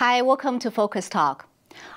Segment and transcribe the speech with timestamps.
[0.00, 1.46] Hi, welcome to Focus Talk.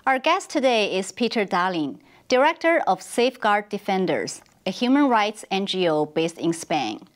[0.05, 6.38] Our guest today is Peter Dahlin, Director of Safeguard Defenders, a human rights NGO based
[6.38, 7.07] in Spain.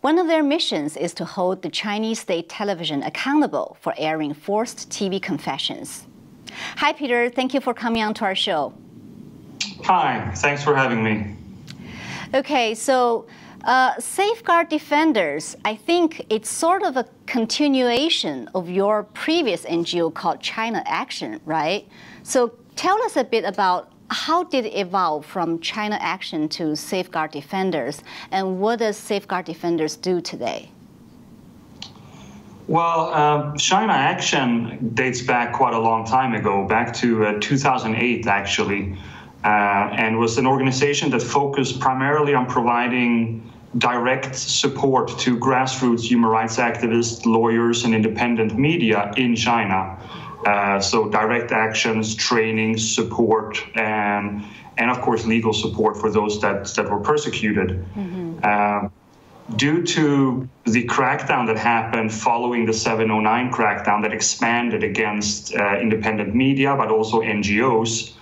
[0.00, 4.90] One of their missions is to hold the Chinese state television accountable for airing forced
[4.90, 6.08] TV confessions.
[6.78, 7.30] Hi, Peter.
[7.30, 8.74] Thank you for coming on to our show.
[9.84, 11.36] Hi, thanks for having me.
[12.34, 13.26] Okay, so
[13.64, 20.40] uh, Safeguard Defenders, I think it's sort of a continuation of your previous NGO called
[20.40, 21.86] China Action, right?
[22.22, 27.30] So tell us a bit about how did it evolve from China Action to Safeguard
[27.30, 30.70] Defenders, and what does Safeguard Defenders do today?
[32.68, 38.26] Well, uh, China Action dates back quite a long time ago, back to uh, 2008,
[38.26, 38.96] actually,
[39.44, 46.28] uh, and was an organization that focused primarily on providing direct support to grassroots human
[46.28, 49.98] rights activists, lawyers, and independent media in China.
[50.46, 54.44] Uh, so direct actions, training, support, and
[54.78, 57.84] and of course legal support for those that that were persecuted.
[57.94, 58.38] Mm-hmm.
[58.42, 58.88] Uh,
[59.56, 66.34] due to the crackdown that happened following the 709 crackdown that expanded against uh, independent
[66.34, 68.12] media, but also NGOs,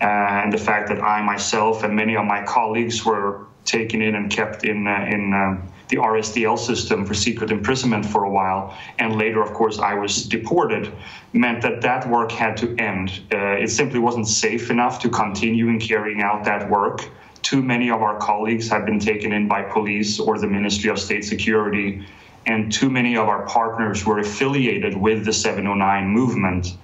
[0.00, 4.14] uh, and the fact that I myself and many of my colleagues were taken in
[4.14, 8.76] and kept in uh, in uh, the RSDL system for secret imprisonment for a while,
[8.98, 10.92] and later, of course, I was deported,
[11.32, 13.20] meant that that work had to end.
[13.32, 17.08] Uh, it simply wasn't safe enough to continue in carrying out that work.
[17.42, 20.98] Too many of our colleagues had been taken in by police or the Ministry of
[20.98, 22.04] State Security,
[22.46, 26.76] and too many of our partners were affiliated with the 709 movement.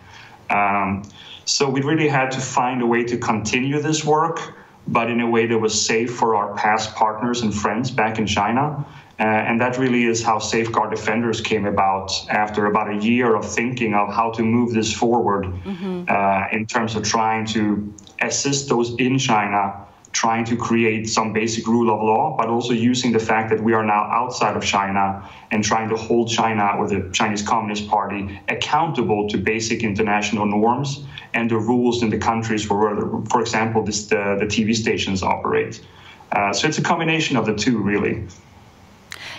[0.50, 1.04] Um,
[1.44, 4.54] so we really had to find a way to continue this work
[4.88, 8.26] but in a way that was safe for our past partners and friends back in
[8.26, 8.84] China.
[9.18, 13.50] Uh, and that really is how Safeguard Defenders came about after about a year of
[13.50, 16.04] thinking of how to move this forward mm-hmm.
[16.06, 19.86] uh, in terms of trying to assist those in China
[20.16, 23.74] trying to create some basic rule of law, but also using the fact that we
[23.74, 28.40] are now outside of China and trying to hold China or the Chinese Communist Party
[28.48, 31.04] accountable to basic international norms
[31.36, 32.96] and the rules in the countries where,
[33.30, 35.84] for example, this, the, the TV stations operate.
[36.32, 38.26] Uh, so it's a combination of the two, really.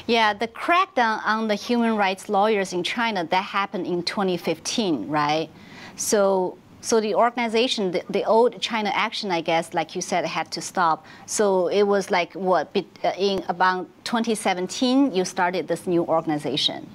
[0.05, 5.49] Yeah, the crackdown on the human rights lawyers in China that happened in 2015, right?
[5.95, 10.51] So so the organization, the, the, old China Action, I guess, like you said, had
[10.51, 11.05] to stop.
[11.25, 12.69] So it was like what
[13.03, 16.87] uh, in about 2017 you started this new organization.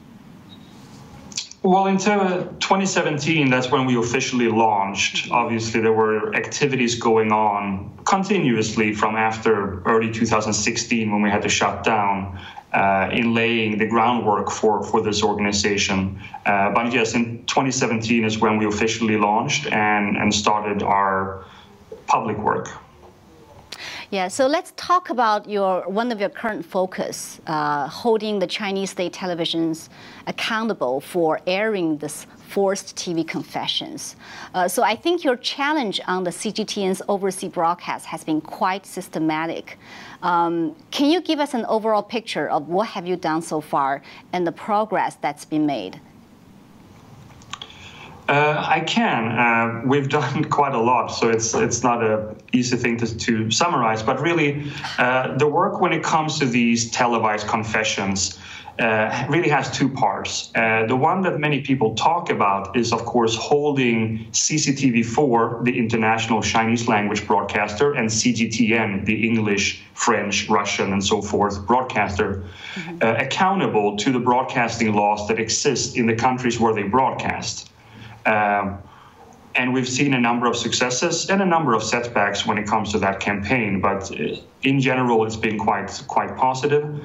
[1.65, 5.31] Well, in 2017, that's when we officially launched.
[5.31, 11.49] Obviously, there were activities going on continuously from after early 2016 when we had to
[11.49, 12.41] shut down
[12.73, 16.21] uh, in laying the groundwork for, for this organization.
[16.45, 21.45] Uh, but yes, in 2017 is when we officially launched and, and started our
[22.09, 22.71] public work.
[24.13, 28.91] Yeah, so let's talk about your one of your current focus, uh, holding the Chinese
[28.91, 29.89] state televisions
[30.27, 34.17] accountable for airing this forced TV confessions.
[34.53, 39.79] Uh, so I think your challenge on the CGTN's overseas broadcast has been quite systematic.
[40.23, 44.03] Um, can you give us an overall picture of what have you done so far
[44.35, 46.03] and the progress that's been made?
[48.33, 49.23] Uh, I can.
[49.29, 53.51] Uh, we've done quite a lot, so it's it's not a easy thing to, to
[53.51, 54.03] summarize.
[54.03, 58.39] But really, uh, the work when it comes to these televised confessions
[58.79, 60.51] uh, really has two parts.
[60.55, 66.41] Uh, the one that many people talk about is, of course, holding CCTV4, the international
[66.41, 72.45] Chinese language broadcaster, and CGTN, the English, French, Russian, and so forth broadcaster,
[72.75, 72.97] mm-hmm.
[73.03, 77.69] uh, accountable to the broadcasting laws that exist in the countries where they broadcast.
[78.27, 78.79] Um,
[79.55, 82.93] and we've seen a number of successes and a number of setbacks when it comes
[82.93, 83.81] to that campaign.
[83.81, 87.01] But uh, in general, it's been quite quite positive.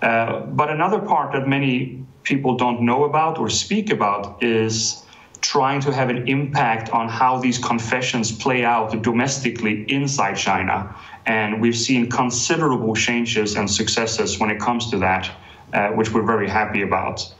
[0.00, 5.04] Uh, but another part that many people don't know about or speak about is
[5.40, 10.94] trying to have an impact on how these confessions play out domestically inside China.
[11.26, 15.30] And we've seen considerable changes and successes when it comes to that,
[15.72, 17.32] uh, which we're very happy about.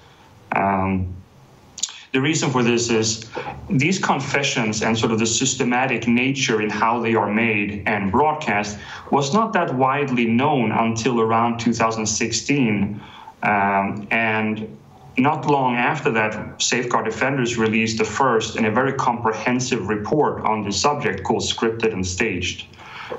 [0.55, 1.15] Um,
[2.13, 3.25] the reason for this is
[3.71, 8.79] these confessions and sort of the systematic nature in how they are made and broadcast
[9.11, 13.01] was not that widely known until around 2016.
[13.43, 14.79] Um, and
[15.17, 20.63] not long after that, Safeguard Defenders released the first and a very comprehensive report on
[20.63, 22.67] the subject called Scripted and Staged.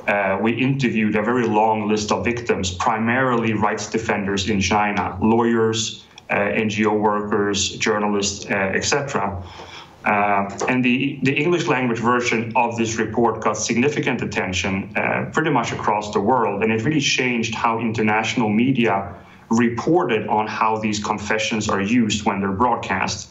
[0.08, 6.04] Uh, we interviewed a very long list of victims, primarily rights defenders in China, lawyers,
[6.30, 9.44] NGO workers, journalists, uh, etc.
[10.06, 15.50] Uh, and the, the English language version of this report got significant attention uh, pretty
[15.50, 19.14] much across the world, and it really changed how international media
[19.50, 23.30] reported on how these confessions are used when they're broadcast.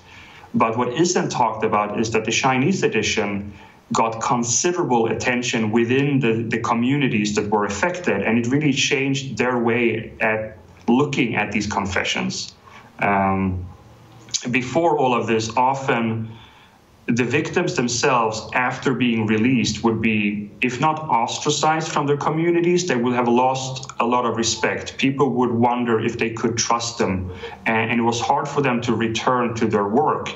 [0.55, 3.53] But what isn't talked about is that the Chinese edition
[3.93, 9.59] got considerable attention within the, the communities that were affected, and it really changed their
[9.59, 10.57] way at
[10.89, 12.55] looking at these confessions.
[12.99, 13.67] Um,
[14.51, 16.31] before all of this, often
[17.07, 22.97] the victims themselves, after being released, would be, if not ostracized from their communities, they
[22.97, 24.97] would have lost a lot of respect.
[24.99, 27.33] People would wonder if they could trust them,
[27.67, 30.31] and, it was hard for them to return to their work.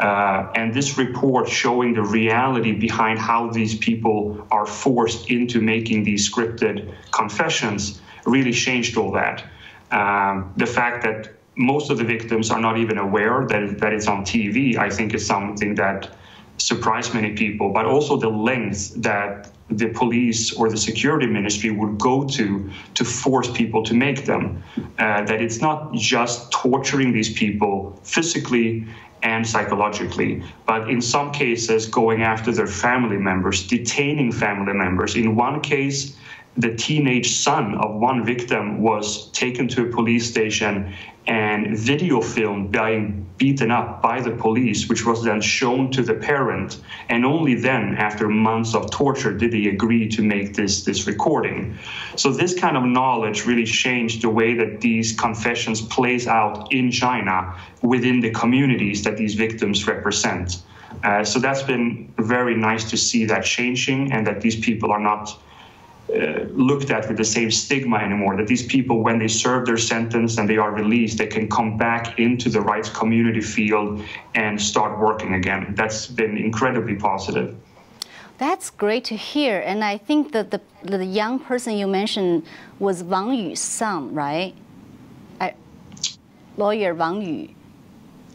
[0.00, 6.02] Uh, and this report showing the reality behind how these people are forced into making
[6.02, 9.44] these scripted confessions really changed all that.
[9.92, 14.08] Um, the fact that most of the victims are not even aware that, that it's
[14.08, 16.10] on TV, I think is something that
[16.56, 21.98] surprised many people, but also the length that the police or the security ministry would
[21.98, 24.62] go to to force people to make them.
[24.98, 28.86] Uh, that it's not just torturing these people physically
[29.22, 35.14] and psychologically, but in some cases going after their family members, detaining family members.
[35.14, 36.16] In one case,
[36.56, 40.92] the teenage son of one victim was taken to a police station
[41.26, 46.14] and video filmed being beaten up by the police, which was then shown to the
[46.14, 46.82] parent.
[47.08, 51.78] And only then, after months of torture, did he agree to make this, this recording.
[52.16, 56.90] So this kind of knowledge really changed the way that these confessions plays out in
[56.90, 60.62] China within the communities that these victims represent.
[61.02, 65.00] Uh, so that's been very nice to see that changing and that these people are
[65.00, 65.40] not
[66.08, 68.36] uh, looked at with the same stigma anymore.
[68.36, 71.78] That these people, when they serve their sentence and they are released, they can come
[71.78, 74.02] back into the rights community field
[74.34, 75.74] and start working again.
[75.76, 77.56] That's been incredibly positive.
[78.38, 79.60] That's great to hear.
[79.60, 82.44] And I think that the, the young person you mentioned
[82.78, 84.54] was Wang Yu's son, right?
[85.40, 85.54] I,
[86.56, 87.54] lawyer Wang Yu.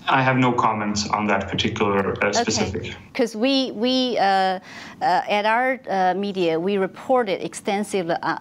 [0.08, 2.96] I have no comments on that particular uh, specific.
[3.12, 4.60] Because we, we uh, uh,
[5.02, 8.40] at our uh, media, we reported extensively, uh,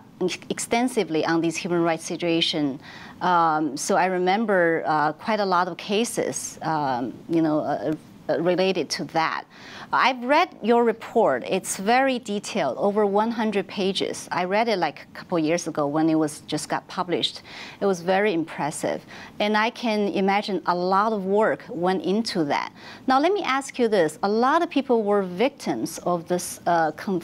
[0.51, 2.81] extensively on this human rights situation.
[3.21, 7.97] Um, so I remember uh, quite a lot of cases, um, you know,
[8.29, 9.45] related to that.
[9.93, 11.45] I've read your report.
[11.47, 14.29] It's very detailed, over 100 pages.
[14.33, 17.43] I read it like a couple years ago when it was just got published.
[17.81, 19.05] It was very impressive.
[19.39, 22.73] And I can imagine a lot of work went into that.
[23.07, 24.19] Now, let me ask you this.
[24.23, 27.21] A lot of people were victims of this, uh, uh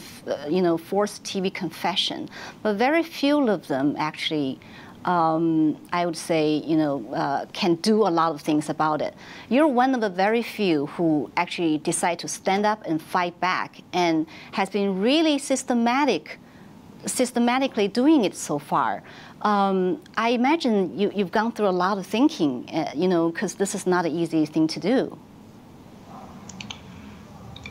[0.49, 2.29] you know, forced TV confession,
[2.63, 4.59] but very few of them actually
[5.05, 9.13] um, I would say, you know, uh, can do a lot of things about it.
[9.49, 13.81] You're one of the very few who actually decide to stand up and fight back
[13.93, 16.39] and has been really systematic,
[17.05, 19.03] systematically doing it so far.
[19.41, 23.55] Um, I imagine you, have gone through a lot of thinking, uh, you know, because
[23.55, 25.17] this is not an easy thing to do.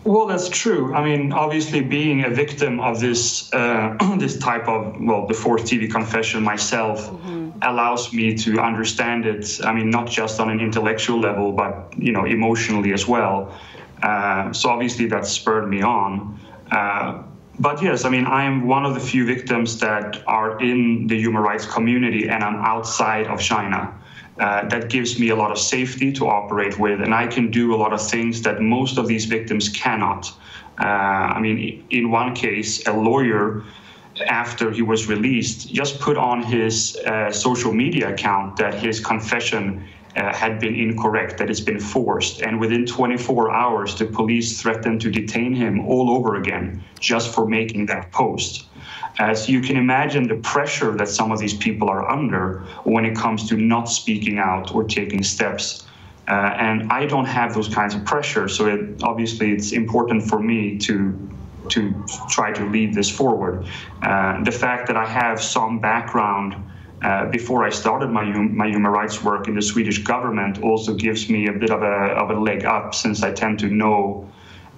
[0.05, 0.95] Well, that's true.
[0.95, 5.67] I mean, obviously, being a victim of this uh, this type of well, the forced
[5.67, 7.51] TV confession myself mm-hmm.
[7.61, 9.61] allows me to understand it.
[9.63, 13.55] I mean, not just on an intellectual level, but you know, emotionally as well.
[14.03, 16.41] Uh, so obviously, that spurred me on.
[16.71, 17.23] Uh,
[17.59, 21.17] but yes, I mean, I am one of the few victims that are in the
[21.17, 24.00] human rights community, and I'm outside of China.
[24.41, 27.75] Uh, that gives me a lot of safety to operate with, and I can do
[27.75, 30.33] a lot of things that most of these victims cannot.
[30.81, 30.85] Uh,
[31.37, 33.63] I mean, in one case, a lawyer,
[34.27, 39.87] after he was released, just put on his uh, social media account that his confession
[40.17, 42.41] uh, had been incorrect, that it's been forced.
[42.41, 47.47] And within 24 hours, the police threatened to detain him all over again just for
[47.47, 48.65] making that post.
[49.21, 53.15] As you can imagine the pressure that some of these people are under when it
[53.15, 55.85] comes to not speaking out or taking steps.
[56.27, 56.33] Uh,
[56.67, 60.79] and I don't have those kinds of pressure, so it, obviously it's important for me
[60.79, 60.97] to
[61.69, 61.95] to
[62.31, 63.67] try to lead this forward.
[64.03, 66.57] Uh, the fact that I have some background
[67.03, 71.29] uh, before I started my, my human rights work in the Swedish government also gives
[71.29, 74.29] me a bit of a, of a leg up since I tend to know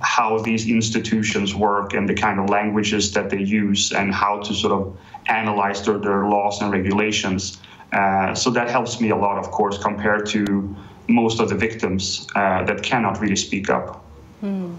[0.02, 4.52] how these institutions work and the kind of languages that they use and how to
[4.54, 4.96] sort of
[5.28, 7.58] analyze their, their laws and regulations.
[7.92, 10.74] Uh, so that helps me a lot, of course, compared to
[11.08, 14.04] most of the victims uh, that cannot really speak up.
[14.42, 14.76] Mm.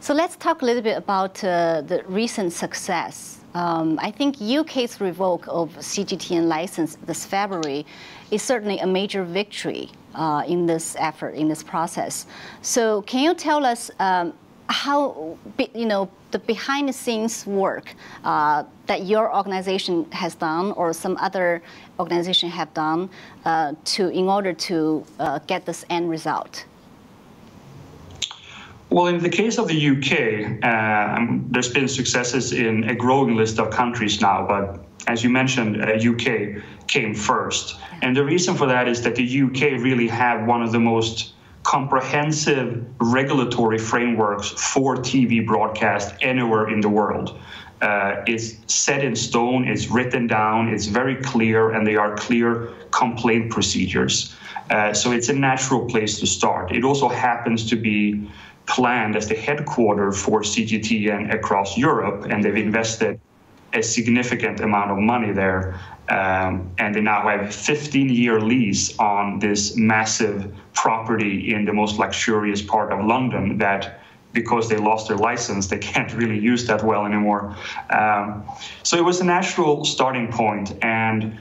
[0.00, 5.00] So let's talk a little bit about uh, the recent success Um, I think UK's
[5.00, 7.86] revoke of CGTN license this February
[8.30, 12.26] is certainly a major victory uh, in this effort, in this process.
[12.60, 14.34] So, can you tell us um,
[14.68, 15.36] how,
[15.74, 17.94] you know, the behind the scenes work
[18.24, 21.62] uh, that your organization has done or some other
[21.98, 23.08] organization have done
[23.44, 26.64] uh, to, in order to uh, get this end result?
[28.90, 33.58] Well, in the case of the UK, um, there's been successes in a growing list
[33.58, 37.76] of countries now, but as you mentioned, uh, UK came first.
[38.02, 41.32] And the reason for that is that the UK really have one of the most
[41.66, 47.36] comprehensive regulatory frameworks for TV broadcast anywhere in the world.
[47.82, 52.72] Uh, it's set in stone, it's written down, it's very clear, and they are clear
[52.92, 54.36] complaint procedures.
[54.70, 56.70] Uh, so it's a natural place to start.
[56.70, 58.30] It also happens to be
[58.66, 63.20] planned as the headquarters for CGTN across Europe, and they've invested
[63.72, 65.80] a significant amount of money there.
[66.08, 71.72] Um, and they now have a 15 year lease on this massive property in the
[71.72, 74.00] most luxurious part of London that
[74.32, 77.56] because they lost their license, they can't really use that well anymore.
[77.90, 78.44] Um,
[78.82, 80.68] so it was a natural starting point.
[80.68, 81.38] point, and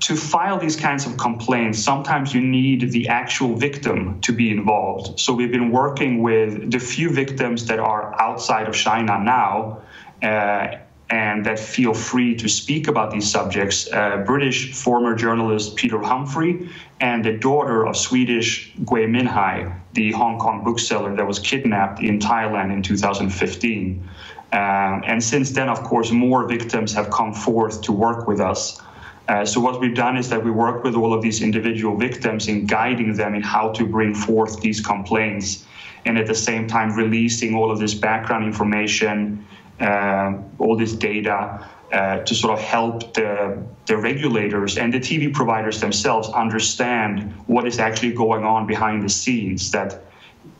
[0.00, 5.18] to file these kinds of complaints, sometimes you need the actual victim to be involved.
[5.18, 9.82] So we've been working with the few victims that are outside of China now.
[10.22, 10.78] Uh,
[11.10, 13.90] and that feel free to speak about these subjects.
[13.90, 16.68] Uh, British former journalist Peter Humphrey
[17.00, 22.18] and the daughter of Swedish Gui Minhai, the Hong Kong bookseller that was kidnapped in
[22.18, 24.08] Thailand in 2015.
[24.52, 28.80] Uh, and since then, of course, more victims have come forth to work with us.
[29.28, 32.48] Uh, so what we've done is that we work with all of these individual victims
[32.48, 35.66] in guiding them in how to bring forth these complaints,
[36.06, 39.44] and at the same time releasing all of this background information,
[39.80, 41.66] uh, all this data.
[41.90, 47.66] Uh, to sort of help the, the regulators and the TV providers themselves understand what
[47.66, 49.70] is actually going on behind the scenes.
[49.70, 49.98] That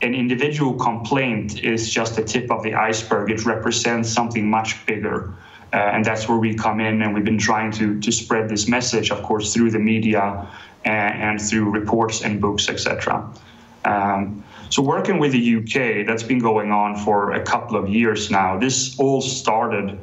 [0.00, 5.34] an individual complaint is just the tip of the iceberg, it represents something much bigger.
[5.72, 8.68] Uh, and that's where we come in, and we've been trying to, to spread this
[8.68, 10.48] message, of course, through the media
[10.84, 13.30] and, and through reports and books, etc.
[13.84, 18.30] Um, so, working with the UK, that's been going on for a couple of years
[18.30, 18.58] now.
[18.58, 19.98] This all started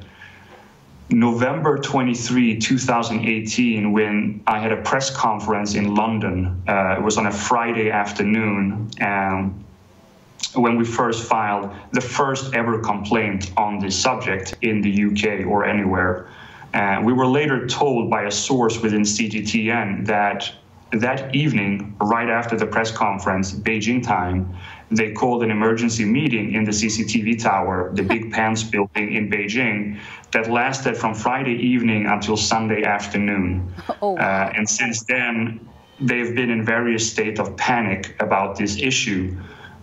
[1.09, 6.63] November 23, 2018, when I had a press conference in London.
[6.67, 8.89] Uh, it was on a Friday afternoon.
[9.01, 9.65] Um,
[10.55, 15.65] when we first filed the first ever complaint on this subject in the UK or
[15.65, 16.27] anywhere.
[16.73, 20.51] Uh, we were later told by a source within CGTN that
[20.91, 24.55] that evening, right after the press conference, Beijing time,
[24.91, 29.99] they called an emergency meeting in the CCTV tower, the Big Pants building in Beijing,
[30.31, 33.73] that lasted from Friday evening until Sunday afternoon.
[34.01, 34.17] Oh.
[34.17, 35.67] Uh, and since then,
[35.99, 39.35] they've been in various state of panic about this issue.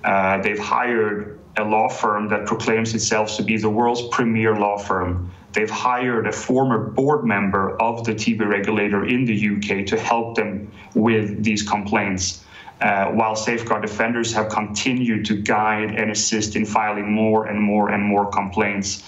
[0.04, 4.78] Uh, they've hired a law firm that proclaims itself to be the world's premier law
[4.78, 5.30] firm.
[5.52, 10.36] They've hired a former board member of the TV regulator in the UK to help
[10.36, 12.44] them with these complaints.
[12.80, 17.90] Uh, while Safeguard Defenders have continued to guide and assist in filing more and more
[17.90, 19.04] and more complaints,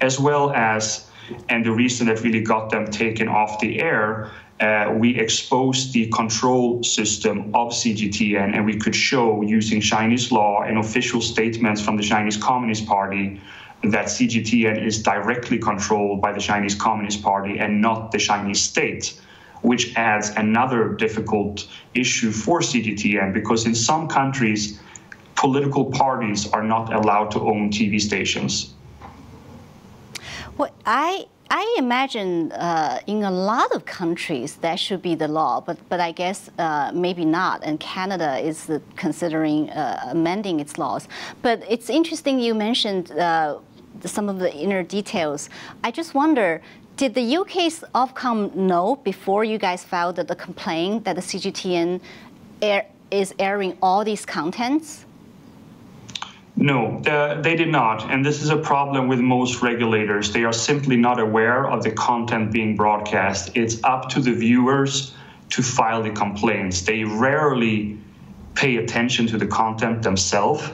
[0.00, 1.10] as well as,
[1.48, 6.06] and the reason that really got them taken off the air uh, we exposed the
[6.08, 11.96] control system of CGTN and we could show using Chinese law and official statements from
[11.96, 13.40] the Chinese Communist Party
[13.82, 19.20] that CGTN is directly controlled by the Chinese Communist Party and not the Chinese state,
[19.62, 24.80] which adds another difficult issue for CGTN because in some countries,
[25.34, 28.74] political parties are not allowed to own TV stations.
[30.56, 35.60] Well, I I imagine uh, in a lot of countries that should be the law,
[35.60, 37.62] but, but I guess uh, maybe not.
[37.62, 41.08] And Canada is considering uh, amending its laws.
[41.42, 43.58] But it's interesting you mentioned uh,
[44.04, 45.48] some of the inner details.
[45.84, 46.60] I just wonder
[46.96, 52.00] did the UK's Ofcom know before you guys filed the complaint that the CGTN
[52.62, 55.05] air, is airing all these contents?
[56.56, 57.00] No,
[57.42, 58.10] they did not.
[58.10, 60.32] And this is a problem with most regulators.
[60.32, 63.50] They are simply not aware of the content being broadcast.
[63.54, 65.14] It's up to the viewers
[65.50, 66.80] to file the complaints.
[66.80, 67.98] They rarely
[68.54, 70.70] pay attention to the content themselves.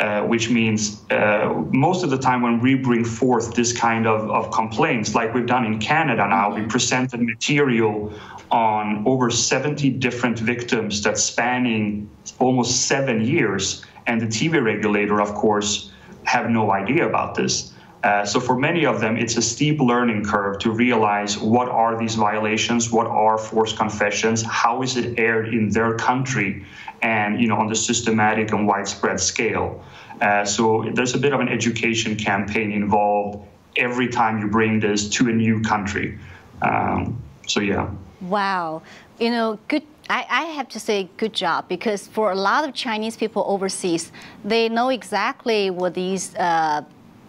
[0.00, 4.28] Uh, which means uh, most of the time when we bring forth this kind of,
[4.30, 8.12] of complaints, like we've done in Canada now, we presented material
[8.50, 12.10] on over 70 different victims that's spanning
[12.40, 15.90] almost seven years and the TV regulator, of course,
[16.24, 17.72] have no idea about this.
[18.02, 21.96] Uh, so for many of them, it's a steep learning curve to realize what are
[21.96, 26.64] these violations, what are forced confessions, how is it aired in their country,
[27.00, 29.84] and you know on the systematic and widespread scale.
[30.20, 35.08] Uh, so there's a bit of an education campaign involved every time you bring this
[35.08, 36.18] to a new country.
[36.60, 37.88] Um, so yeah.
[38.20, 38.82] Wow,
[39.18, 42.74] you know, good I, I, have to say good job because for a lot of
[42.74, 44.12] Chinese people overseas,
[44.44, 46.82] they know exactly what these uh,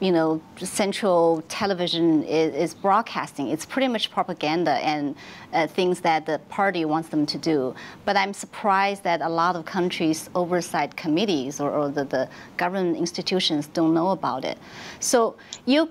[0.03, 3.47] you know, central television is, is, broadcasting.
[3.47, 5.15] It's pretty much propaganda and
[5.53, 7.73] uh, things that the party wants them to do.
[8.03, 12.27] But I'm surprised that a lot of countries' oversight committees or, or the, the
[12.57, 14.57] government institutions don't know about it.
[14.99, 15.89] So you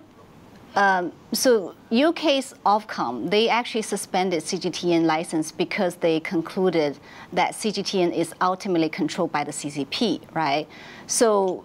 [0.74, 6.98] um, so UK's Ofcom, they actually suspended CGTN license because they concluded
[7.32, 10.66] that CGTN is ultimately controlled by the CCP, right?
[11.06, 11.64] So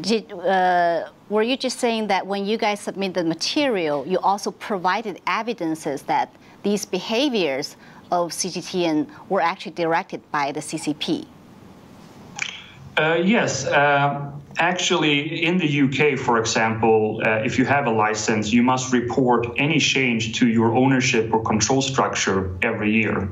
[0.00, 4.50] did, uh, were you just saying that when you guys submit the material, you also
[4.52, 6.32] provided evidences that
[6.62, 7.76] these behaviors
[8.12, 11.26] of CGTN were actually directed by the CCP?
[13.00, 13.64] Uh, yes.
[13.64, 18.92] Uh, actually, in the UK, for example, uh, if you have a license, you must
[18.92, 23.30] report any change to your ownership or control structure every year.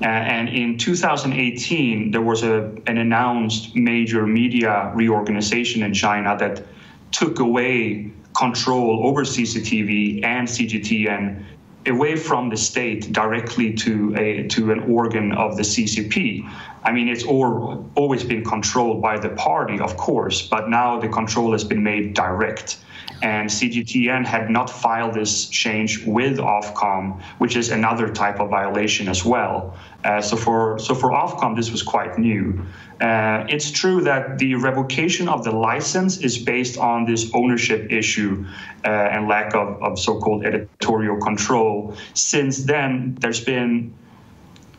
[0.00, 6.64] Uh, and in 2018, there was a, an announced major media reorganization in China that
[7.12, 11.44] took away control over CCTV and CGTN
[11.86, 16.48] away from the state directly to a to an organ of the CCP.
[16.82, 21.08] I mean, it's all, always been controlled by the party, of course, but now the
[21.08, 22.78] control has been made direct
[23.24, 29.08] and CGTN had not filed this change with Ofcom, which is another type of violation
[29.08, 29.74] as well.
[30.04, 32.60] Uh, so for so for Ofcom, this was quite new.
[33.00, 38.44] Uh, it's true that the revocation of the license is based on this ownership issue
[38.84, 41.96] uh, and lack of, of so-called editorial control.
[42.12, 43.94] Since then, there's been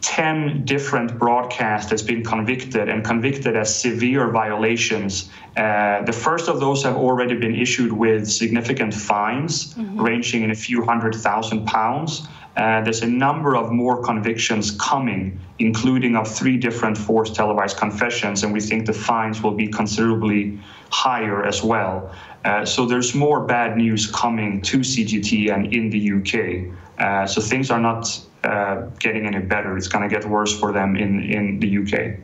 [0.06, 5.32] 10 different broadcasters been convicted and convicted as severe violations.
[5.58, 10.00] Uh, the first of those have already been issued with significant fines mm-hmm.
[10.00, 12.28] ranging in a few hundred thousand pounds.
[12.56, 18.44] Uh, there's a number of more convictions coming, including of three different forced televised confessions,
[18.44, 20.60] and we think the fines will be considerably
[20.92, 22.14] higher as well.
[22.46, 26.78] Uh, so there's more bad news coming to CGTN in the UK.
[27.00, 29.78] Uh, so things are not uh, getting any better.
[29.78, 32.20] It's going to get worse for them in, in the UK.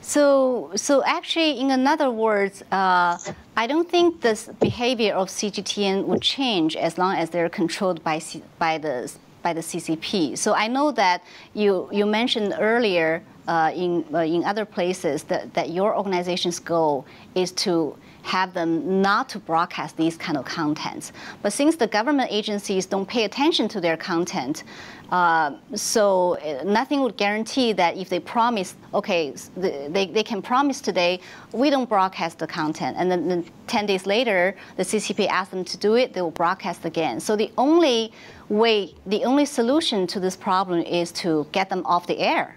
[0.00, 3.18] So, so actually, in other words, uh,
[3.56, 8.20] I don't think this behavior of CGTN would change as long as they're controlled by
[8.20, 10.38] C by the by the CCP.
[10.38, 11.24] So I know that
[11.54, 17.04] you you mentioned earlier uh, in uh, in other places that that your organization's goal
[17.34, 21.12] is to have them not to broadcast these kind of contents.
[21.42, 24.64] But since the government agencies don't pay attention to their content,
[25.10, 30.80] uh, so uh, nothing would guarantee that if they promise, okay, they, they can promise
[30.80, 31.20] today,
[31.52, 32.96] we don't broadcast the content.
[32.98, 36.30] And then, then 10 days later, the CCP asks them to do it, they will
[36.30, 37.20] broadcast again.
[37.20, 38.12] So the only
[38.48, 42.56] way, the only solution to this problem is to get them off the air.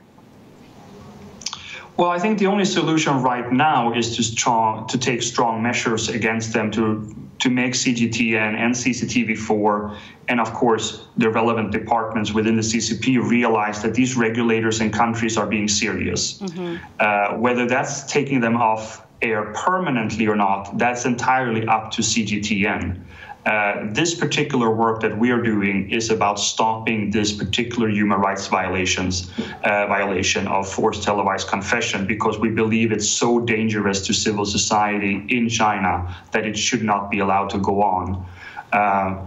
[1.99, 6.07] Well, I think the only solution right now is to strong to take strong measures
[6.07, 9.97] against them to to make CGTN and CCTV4
[10.29, 15.37] and of course the relevant departments within the CCP realize that these regulators and countries
[15.37, 16.39] are being serious.
[16.39, 16.77] Mm-hmm.
[16.99, 23.01] Uh, whether that's taking them off air permanently or not, that's entirely up to CGTN.
[23.45, 28.47] Uh, this particular work that we are doing is about stopping this particular human rights
[28.47, 29.31] violations
[29.63, 35.25] uh, violation of forced televised confession because we believe it's so dangerous to civil society
[35.29, 38.25] in China that it should not be allowed to go on.
[38.73, 39.25] Uh,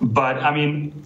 [0.00, 1.05] but I mean,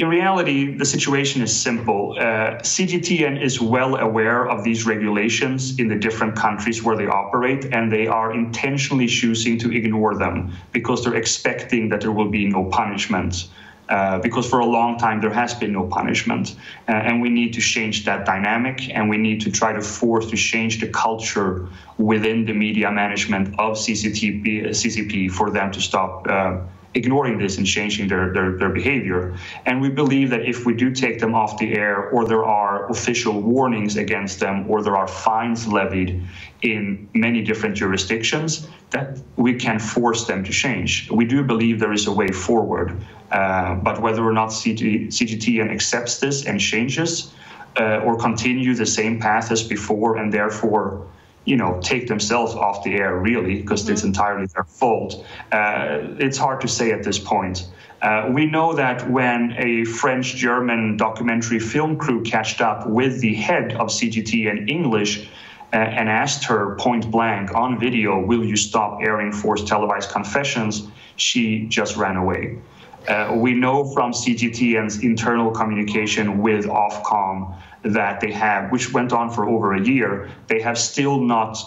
[0.00, 2.16] in reality, the situation is simple.
[2.18, 7.66] Uh, CGTN is well aware of these regulations in the different countries where they operate,
[7.66, 12.46] and they are intentionally choosing to ignore them because they're expecting that there will be
[12.46, 13.50] no punishment.
[13.90, 16.56] Uh, because for a long time there has been no punishment,
[16.88, 20.30] uh, and we need to change that dynamic, and we need to try to force
[20.30, 26.26] to change the culture within the media management of CCTV, CCP for them to stop
[26.26, 26.56] uh,
[26.94, 29.36] ignoring this and changing their, their, their, behavior.
[29.66, 32.90] And we believe that if we do take them off the air, or there are
[32.90, 36.22] official warnings against them, or there are fines levied
[36.62, 41.10] in many different jurisdictions, that we can force them to change.
[41.10, 43.00] We do believe there is a way forward.
[43.30, 47.32] Uh, but whether or not CG, CGTN accepts this and changes,
[47.78, 51.06] uh, or continue the same path as before, and therefore
[51.44, 53.92] you know, take themselves off the air, really, because mm-hmm.
[53.92, 55.24] it's entirely their fault.
[55.52, 57.68] Uh, it's hard to say at this point.
[58.02, 63.34] Uh, we know that when a French German documentary film crew catched up with the
[63.34, 65.28] head of CGTN English
[65.72, 70.88] uh, and asked her point blank on video, Will you stop airing forced televised confessions?
[71.16, 72.58] She just ran away.
[73.06, 79.30] Uh, we know from CGTN's internal communication with Ofcom that they have, which went on
[79.30, 81.58] for over a year, they have still not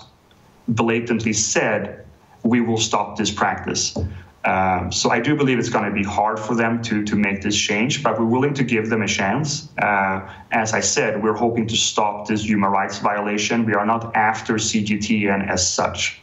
[0.68, 2.06] blatantly said,
[2.44, 3.98] we will stop this practice.
[4.46, 7.42] Um, so I do believe it's going to be hard for them to to make
[7.42, 9.70] this change, but we're willing to give them a chance.
[9.82, 13.66] Uh, as I said, we're hoping to stop this human rights violation.
[13.66, 16.20] We are not after CGTN as such.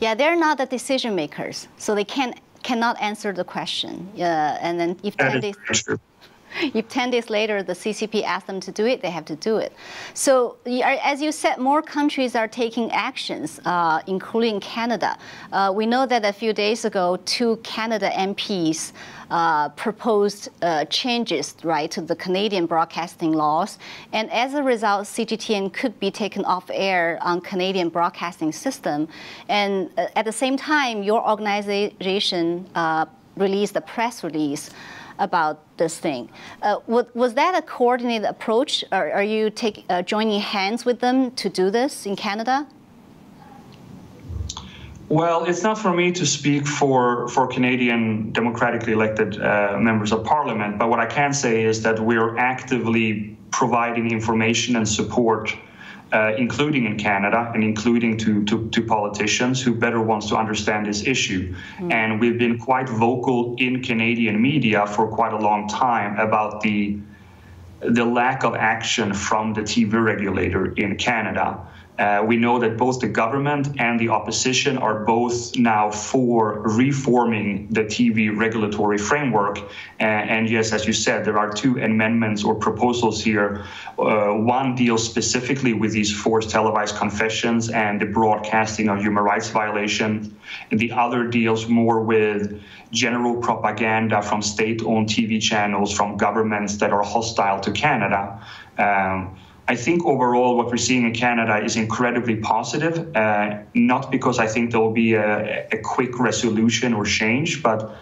[0.00, 4.08] Yeah, they're not the decision makers, so they can cannot answer the question.
[4.16, 4.22] Uh,
[4.62, 6.00] and then if that they, true.
[6.62, 9.58] If 10 days later the CCP asks them to do it, they have to do
[9.58, 9.72] it.
[10.14, 15.18] So as you said, more countries are taking actions, uh, including Canada.
[15.52, 18.92] Uh, we know that a few days ago, two Canada MPs
[19.30, 23.78] uh, proposed uh, changes right to the Canadian broadcasting laws,
[24.12, 29.08] and as a result, CGTN could be taken off air on Canadian broadcasting system.
[29.48, 34.70] And uh, at the same time, your organization uh, released a press release
[35.18, 36.28] about this thing.
[36.62, 38.84] Uh, was, was, that a coordinated approach?
[38.92, 42.66] Or are you take, uh, joining hands with them to do this in Canada?
[45.08, 50.24] Well, it's not for me to speak for, for Canadian democratically elected uh, members of
[50.24, 55.56] parliament, but what I can say is that we're actively providing information and support
[56.12, 60.86] uh, including in Canada and including to, to, to, politicians who better wants to understand
[60.86, 61.54] this issue.
[61.78, 61.92] Mm.
[61.92, 66.98] And we've been quite vocal in Canadian media for quite a long time about the
[67.80, 71.60] the lack of action from the TV regulator in Canada.
[71.98, 77.66] Uh, we know that both the government and the opposition are both now for reforming
[77.70, 79.58] the TV regulatory framework.
[79.58, 83.64] Uh, and yes, as you said, there are two amendments or proposals here.
[83.98, 89.48] Uh, one deals specifically with these forced televised confessions and the broadcasting of human rights
[89.48, 90.30] violations.
[90.70, 96.76] And the other deals more with general propaganda from state owned TV channels from governments
[96.76, 98.40] that are hostile to Canada.
[98.78, 99.36] Um,
[99.68, 104.46] I think overall what we're seeing in Canada is incredibly positive, uh, not because I
[104.46, 107.96] think there will be a, a, quick resolution or change, but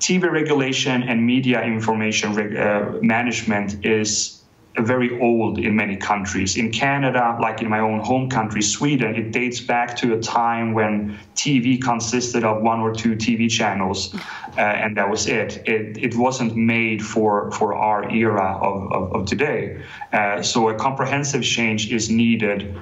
[0.00, 4.41] TV regulation and media information reg- uh, management is
[4.78, 6.56] very old in many countries.
[6.56, 10.72] In Canada, like in my own home country, Sweden, it dates back to a time
[10.72, 14.14] when TV consisted of one or two TV channels,
[14.56, 15.62] uh, and that was it.
[15.66, 15.98] it.
[15.98, 19.82] It wasn't made for, for our era of, of, of today.
[20.12, 22.74] Uh, so a comprehensive change is needed,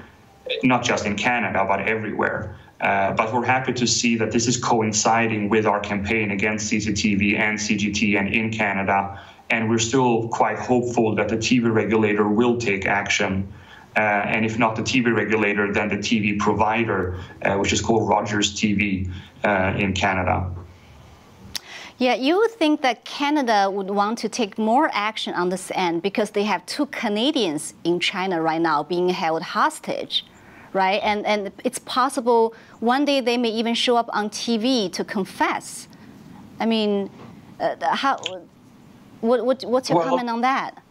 [0.63, 2.57] not just in Canada, but everywhere.
[2.81, 7.39] Uh, but we're happy to see that this is coinciding with our campaign against CCTV
[7.39, 9.21] and CGTN in Canada
[9.51, 13.53] and we're still quite hopeful that the TV regulator will take action.
[13.97, 18.09] Uh, and if not the TV regulator, then the TV provider, uh, which is called
[18.09, 19.11] Rogers TV
[19.45, 20.49] uh, in Canada.
[21.99, 26.01] Yeah, you would think that Canada would want to take more action on this end
[26.01, 30.25] because they have two Canadians in China right now being held hostage,
[30.73, 31.01] right?
[31.03, 35.89] And, and it's possible one day they may even show up on TV to confess.
[36.59, 37.11] I mean,
[37.59, 38.19] uh, how
[39.21, 40.83] what, what, what's your well, comment on that?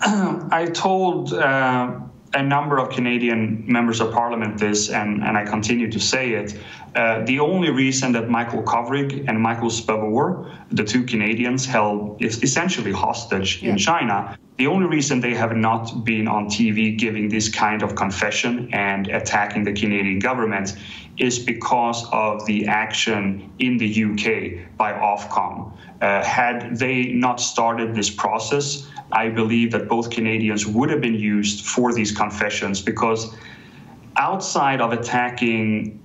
[0.00, 2.00] I told uh,
[2.34, 6.58] a number of Canadian members of parliament this, and, and I continue to say it.
[6.94, 12.92] Uh, the only reason that Michael Kovrig and Michael Spavor, the two Canadians held essentially
[12.92, 13.70] hostage yeah.
[13.70, 17.94] in China, the only reason they have not been on TV giving this kind of
[17.94, 20.76] confession and attacking the Canadian government
[21.18, 25.72] is because of the action in the UK by Ofcom.
[26.00, 31.14] Uh, had they not started this process, I believe that both Canadians would have been
[31.14, 33.34] used for these confessions because
[34.16, 35.98] outside of attacking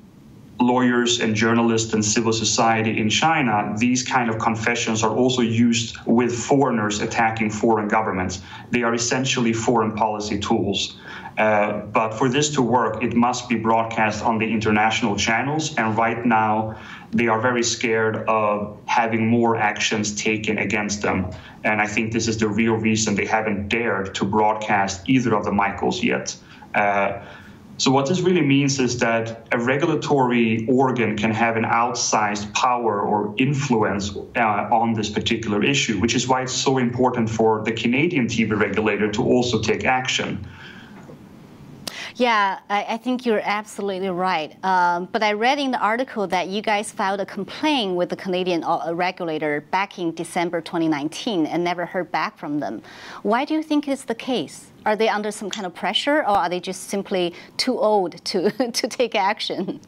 [0.59, 5.97] lawyers and journalists and civil society in China, these kind of confessions are also used
[6.05, 8.41] with foreigners attacking foreign governments.
[8.71, 10.97] They are essentially foreign policy tools.
[11.37, 15.75] Uh, but for this to work, it must be broadcast on the international channels.
[15.77, 16.79] And right now,
[17.11, 21.31] they are very scared of having more actions taken against them.
[21.63, 25.45] And I think this is the real reason they haven't dared to broadcast either of
[25.45, 26.35] the Michaels yet.
[26.75, 27.23] Uh,
[27.77, 33.01] so, what this really means is that a regulatory organ can have an outsized power
[33.01, 34.39] or influence uh,
[34.71, 39.11] on this particular issue, which is why it's so important for the Canadian TV regulator
[39.11, 40.47] to also take action.
[42.15, 44.63] Yeah, I, I, think you're absolutely right.
[44.63, 48.15] Um, but I read in the article that you guys filed a complaint with the
[48.15, 52.83] Canadian uh, regulator back in December 2019 and never heard back from them.
[53.23, 54.67] Why do you think it's the case?
[54.85, 58.51] Are they under some kind of pressure or are they just simply too old to,
[58.71, 59.79] to take action?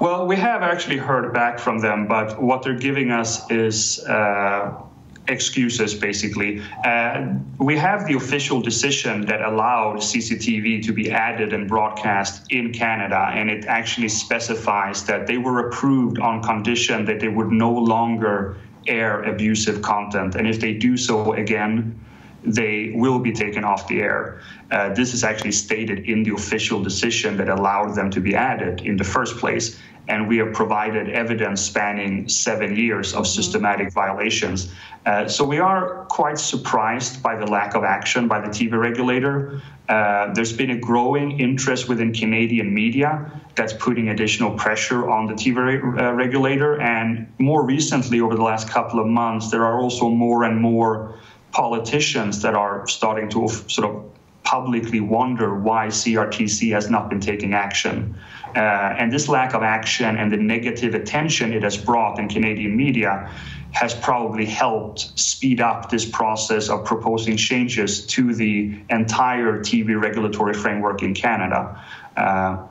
[0.00, 4.83] Well, we have actually heard back from them, but what they're giving us is uh,
[5.28, 6.62] excuses basically.
[6.84, 12.72] Uh, we have the official decision that allowed CCTV to be added and broadcast in
[12.72, 17.72] Canada, and it actually specifies that they were approved on condition that they would no
[17.72, 18.56] longer
[18.86, 20.34] air abusive content.
[20.34, 21.98] And if they do so again,
[22.46, 24.42] they will be taken off the air.
[24.70, 28.82] Uh, this is actually stated in the official decision that allowed them to be added
[28.82, 34.72] in the first place and we have provided evidence spanning seven years of systematic violations.
[35.06, 39.60] Uh, so we are quite surprised by the lack of action by the TV regulator.
[39.88, 45.34] Uh, there's been a growing interest within Canadian media that's putting additional pressure on the
[45.34, 46.80] TV re- uh, regulator.
[46.80, 51.18] And more recently, over the last couple of months, there are also more and more
[51.52, 54.04] politicians that are starting to sort of
[54.42, 58.14] publicly wonder why CRTC has not been taking action.
[58.54, 62.76] Uh, and this lack of action and the negative attention it has brought in Canadian
[62.76, 63.30] media
[63.72, 70.54] has probably helped speed up this process of proposing changes to the entire TV regulatory
[70.54, 71.84] framework in Canada.
[72.16, 72.64] Uh,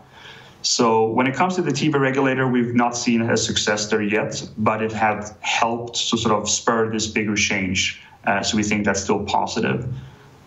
[0.61, 4.41] so when it comes to the TV regulator, we've not seen a success there yet,
[4.57, 8.01] but it has helped to sort of spur this bigger change.
[8.25, 9.93] Uh, so we think that's still positive.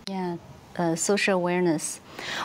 [0.09, 0.38] Yeah,
[0.79, 2.01] uh, social awareness.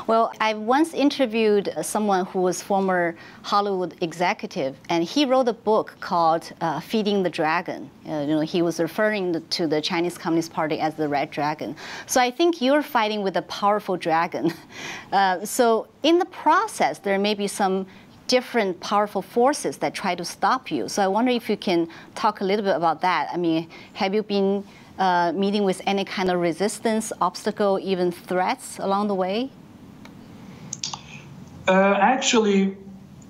[0.07, 5.95] Well, I once interviewed someone who was former Hollywood executive, and he wrote a book
[5.99, 10.51] called uh, "Feeding the Dragon." Uh, you know, he was referring to the Chinese Communist
[10.51, 11.75] Party as the Red Dragon.
[12.05, 14.53] So I think you're fighting with a powerful dragon.
[15.11, 17.85] Uh, so in the process, there may be some
[18.27, 20.87] different powerful forces that try to stop you.
[20.87, 23.29] So I wonder if you can talk a little bit about that.
[23.33, 24.63] I mean, have you been
[24.97, 29.51] uh, meeting with any kind of resistance, obstacle, even threats along the way?
[31.67, 32.75] Uh, actually,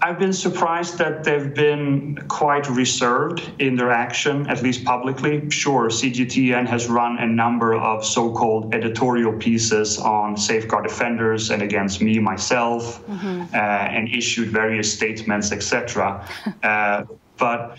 [0.04, 5.48] I've been surprised that they've been quite reserved in their action, at least publicly.
[5.52, 11.62] Sure, CGTN has run a number of so called editorial pieces on Safeguard Defenders and
[11.62, 13.42] against me, myself, mm-hmm.
[13.54, 16.28] uh, and issued various statements, etc.
[16.64, 17.04] uh,
[17.38, 17.78] but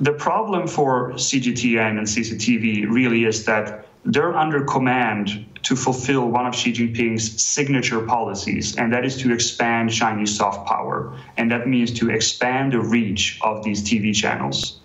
[0.00, 6.46] the problem for CGTN and CCTV really is that they're under command to fulfill one
[6.46, 11.16] of Xi Jinping's signature policies, and that is to expand Chinese soft power.
[11.36, 14.80] And that means to expand the reach of these TV channels.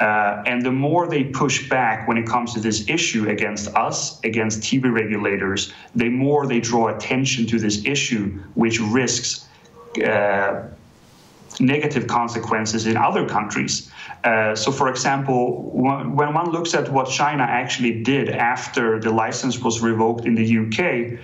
[0.00, 4.20] Uh, and the more they push back when it comes to this issue against us,
[4.24, 9.46] against TV regulators, the more they draw attention to this issue, which risks
[10.04, 10.64] uh,
[11.60, 13.90] negative consequences in other countries.
[14.24, 19.58] Uh, so, for example, when one looks at what China actually did after the license
[19.58, 21.18] was revoked in the UK,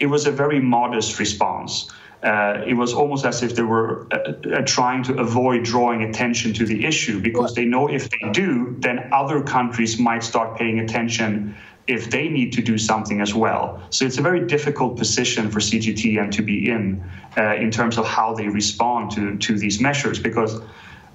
[0.00, 1.90] it was a very modest response.
[2.22, 6.52] Uh, it was almost as if they were uh, uh, trying to avoid drawing attention
[6.52, 10.80] to the issue because they know if they do, then other countries might start paying
[10.80, 11.54] attention
[11.86, 13.80] if they need to do something as well.
[13.90, 17.04] So it's a very difficult position for CGTN to be in
[17.36, 20.60] uh, in terms of how they respond to, to these measures because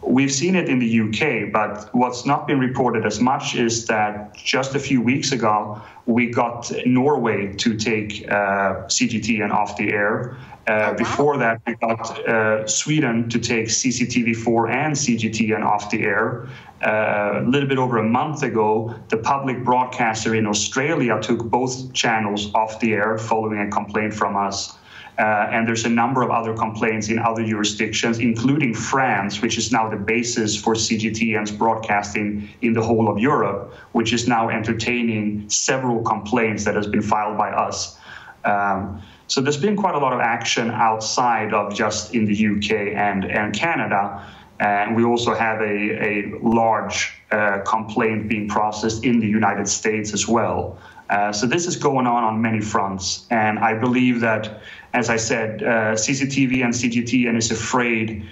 [0.02, 4.34] we've seen it in the UK, but what's not been reported as much is that
[4.36, 10.38] just a few weeks ago, we got Norway to take uh, CGTN off the air.
[10.68, 10.94] Uh, oh.
[10.96, 16.48] Before that, we got uh, Sweden to take CCTV4 and CGTN off the air.
[16.82, 21.94] Uh, a little bit over a month ago, the public broadcaster in Australia took both
[21.94, 24.76] channels off the air following a complaint from us.
[25.20, 29.72] Uh, and there's a number of other complaints in other jurisdictions, including France, which is
[29.72, 35.48] now the basis for CGTN's broadcasting in the whole of Europe, which is now entertaining
[35.50, 37.98] several complaints that has been filed by us.
[38.46, 42.96] Um, so there's been quite a lot of action outside of just in the UK
[42.96, 44.26] and, and Canada.
[44.62, 50.14] And we also have a, a large uh, complaint being processed in the United States
[50.14, 50.78] as well.
[51.10, 53.26] Uh, so this is going on on many fronts.
[53.32, 54.62] And I believe that,
[54.94, 58.24] as I said, uh, CCTV and CGTN is afraid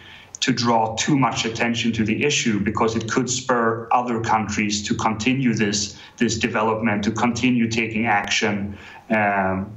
[0.42, 4.94] to draw too much attention to the issue because it could spur other countries to
[4.96, 8.78] continue this, this development, to continue taking action.
[9.10, 9.76] Um,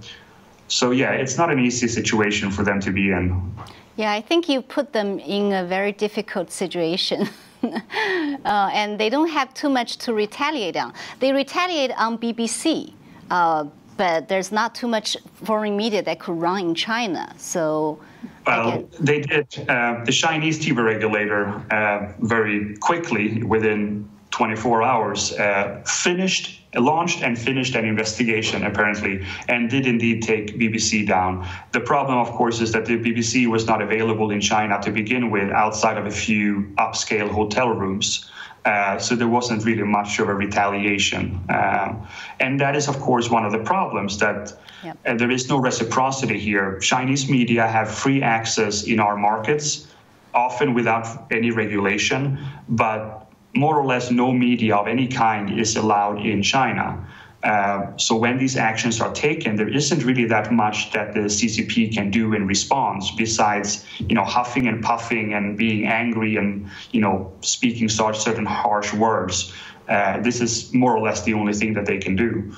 [0.69, 3.53] so, yeah, it's not an easy situation for them to be in.
[3.97, 7.29] Yeah, I think you put them in a very difficult situation.
[7.63, 10.93] uh, and they don't have too much to retaliate on.
[11.21, 12.93] They retaliate on BBC.
[13.31, 17.33] Uh, but there's not too much foreign media that could run in China.
[17.37, 18.01] So,
[18.47, 19.47] well, they did.
[19.69, 27.39] Uh, the Chinese TV regulator uh, very quickly, within 24 hours, uh, finished, launched, and
[27.39, 31.47] finished an investigation apparently, and did indeed take BBC down.
[31.73, 35.31] The problem, of course, is that the BBC was not available in China to begin
[35.31, 38.31] with, outside of a few upscale hotel rooms.
[38.65, 41.41] Uh, so there wasn't really much of a retaliation.
[41.49, 42.07] Um,
[42.39, 44.97] and that is, of course, one of the problems that yep.
[45.05, 46.79] uh, there is no reciprocity here.
[46.79, 49.89] Chinese media have free access in our markets,
[50.33, 53.22] often without any regulation, but
[53.55, 57.07] more or less no media of any kind is allowed in China.
[57.43, 61.93] Uh, so when these actions are taken, there isn't really that much that the CCP
[61.93, 67.01] can do in response besides, you know, huffing and puffing and being angry and, you
[67.01, 69.53] know, speaking certain harsh words.
[69.89, 72.55] Uh, this is more or less the only thing that they can do.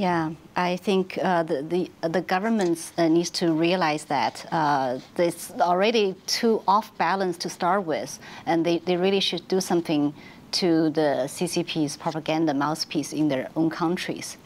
[0.00, 5.50] Yeah, I think uh, the, the, the government uh, needs to realize that uh, it's
[5.60, 10.14] already too off balance to start with, and they, they really should do something
[10.52, 14.38] to the CCP's propaganda mouthpiece in their own countries.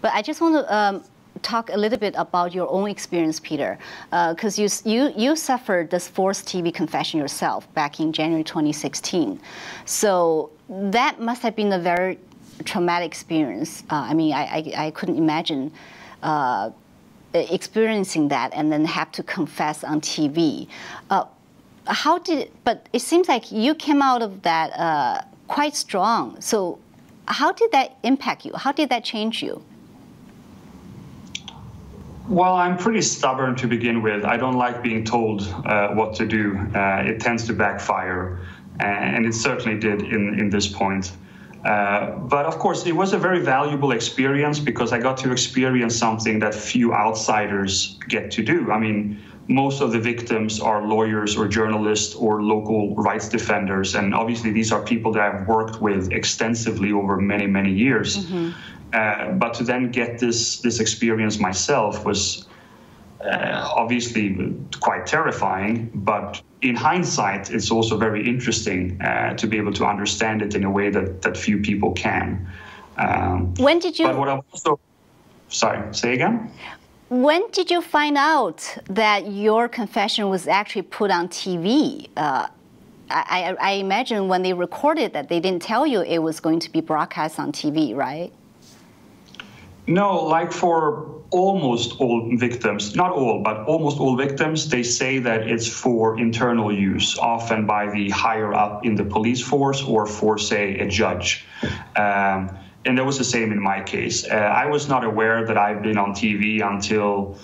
[0.00, 1.04] But I just want to um,
[1.42, 5.90] talk a little bit about your own experience, Peter, because uh, you, you, you suffered
[5.90, 9.38] this forced TV confession yourself back in January 2016.
[9.84, 12.18] So that must have been a very
[12.62, 13.82] traumatic experience.
[13.90, 15.72] Uh, I mean, I, I, I couldn't imagine
[16.22, 16.70] uh,
[17.34, 20.68] experiencing that and then have to confess on TV.
[21.10, 21.24] Uh,
[21.86, 26.40] how did, but it seems like you came out of that uh, quite strong.
[26.40, 26.78] So,
[27.26, 28.52] how did that impact you?
[28.54, 29.62] How did that change you?
[32.28, 34.24] Well, I'm pretty stubborn to begin with.
[34.24, 36.56] I don't like being told uh, what to do.
[36.74, 38.38] Uh, it tends to backfire,
[38.80, 41.12] and it certainly did in, in this point.
[41.64, 45.94] Uh, but of course, it was a very valuable experience because I got to experience
[45.94, 48.72] something that few outsiders get to do.
[48.72, 53.94] I mean, most of the victims are lawyers or journalists or local rights defenders.
[53.94, 58.26] And obviously, these are people that I've worked with extensively over many, many years.
[58.26, 58.50] Mm-hmm.
[58.92, 62.46] Uh, but to then get this, this experience myself was
[63.24, 65.90] uh, obviously quite terrifying.
[65.94, 70.64] But in hindsight, it's also very interesting uh, to be able to understand it in
[70.64, 72.48] a way that, that few people can.
[72.96, 74.06] Um, when did you?
[74.06, 74.78] But what I also,
[75.48, 76.50] sorry, say again.
[77.08, 82.08] When did you find out that your confession was actually put on TV?
[82.16, 82.48] Uh,
[83.10, 86.72] I, I, imagine when they recorded that, they didn't tell you it was going to
[86.72, 88.32] be broadcast on TV, right?
[89.86, 95.48] No, like for almost all victims, not all, but almost all victims, they say that
[95.48, 100.38] it's for internal use, often by the higher up in the police force or for,
[100.38, 101.44] say, a judge.
[101.96, 102.50] Um,
[102.84, 104.28] and that was the same in my case.
[104.28, 107.38] Uh, I was not aware that I've been on TV until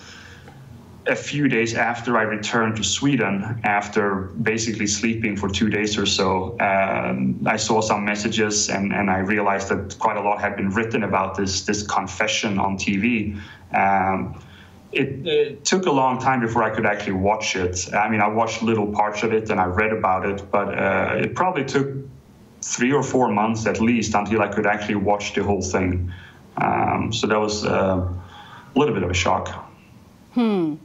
[1.09, 6.07] a few days after I returned to Sweden, after basically sleeping for two days or
[6.07, 10.57] so, um, I saw some messages and, and I realized that quite a lot had
[10.57, 13.41] been written about this this confession on TV.
[13.75, 14.41] Um,
[14.93, 17.93] it, it, took a long time before I could actually watch it.
[17.93, 21.17] I mean, I watched little parts of it and I read about it, but uh,
[21.19, 21.89] it probably took
[22.63, 26.13] three or four months at least until I could actually watch the whole thing.
[26.57, 28.09] Um, so that was uh,
[28.75, 29.49] a little bit of a shock.
[30.33, 30.77] Hmm.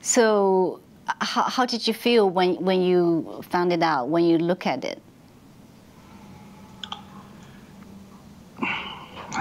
[0.00, 0.80] So,
[1.20, 4.84] how, how did you feel when, when you found it out, when you look at
[4.84, 5.00] it?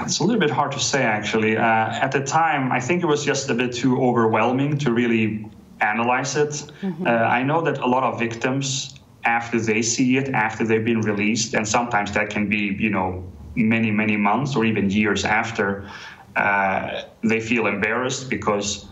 [0.08, 1.58] It's a little bit hard to say, actually.
[1.58, 5.46] Uh, at the time, I think it was just a bit too overwhelming to really
[5.82, 6.54] analyze it.
[6.82, 7.06] Mm-hmm.
[7.06, 11.02] Uh, I know that a lot of victims after they see it, after they've been
[11.02, 15.90] released, and sometimes that can be, you know, many, many months or even years after,
[16.38, 18.86] uh, they feel embarrassed because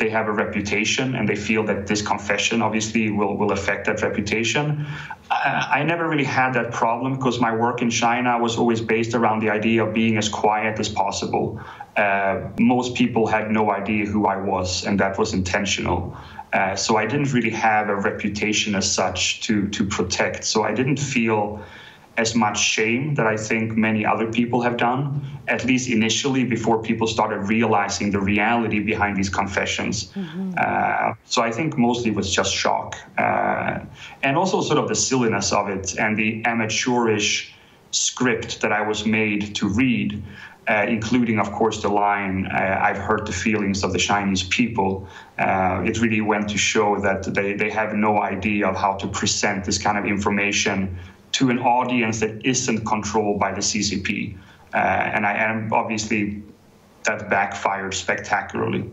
[0.00, 4.02] they have a reputation and they feel that this confession obviously will, will affect that
[4.02, 4.84] reputation.
[5.30, 9.14] I, I never really had that problem because my work in China was always based
[9.14, 11.60] around the idea of being as quiet as possible.
[11.96, 16.16] Uh, most people had no idea who I was, and that was intentional.
[16.52, 20.44] Uh, so I didn't really have a reputation as such to to protect.
[20.44, 21.62] So I didn't feel
[22.20, 25.02] as much shame that I think many other people have done,
[25.48, 29.94] at least initially before people started realizing the reality behind these confessions.
[30.12, 30.52] Mm-hmm.
[30.56, 32.96] Uh, so I think mostly it was just shock.
[33.16, 33.78] Uh,
[34.22, 37.54] and also sort of the silliness of it and the amateurish
[37.90, 40.22] script that I was made to read
[40.70, 45.08] uh, including, of course, the line, uh, I've hurt the feelings of the Chinese people.
[45.38, 49.08] Uh, it really went to show that they, they have no idea of how to
[49.08, 50.96] present this kind of information
[51.32, 54.36] to an audience that isn't controlled by the CCP.
[54.74, 56.42] Uh, and I am obviously
[57.04, 58.90] that backfired spectacularly.